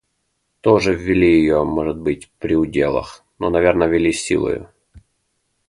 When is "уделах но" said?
2.55-3.51